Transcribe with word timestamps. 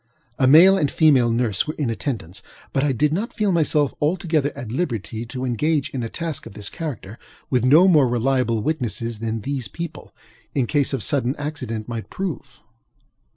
A 0.39 0.47
male 0.47 0.77
and 0.79 0.89
a 0.89 0.91
female 0.91 1.29
nurse 1.29 1.67
were 1.67 1.75
in 1.75 1.91
attendance; 1.91 2.41
but 2.73 2.83
I 2.83 2.91
did 2.91 3.13
not 3.13 3.31
feel 3.33 3.51
myself 3.51 3.93
altogether 4.01 4.51
at 4.57 4.71
liberty 4.71 5.27
to 5.27 5.45
engage 5.45 5.91
in 5.91 6.01
a 6.01 6.09
task 6.09 6.47
of 6.47 6.55
this 6.55 6.71
character 6.71 7.19
with 7.51 7.63
no 7.63 7.87
more 7.87 8.07
reliable 8.07 8.63
witnesses 8.63 9.19
than 9.19 9.41
these 9.41 9.67
people, 9.67 10.11
in 10.55 10.65
case 10.65 10.91
of 10.93 11.03
sudden 11.03 11.35
accident, 11.35 11.87
might 11.87 12.09
prove. 12.09 12.61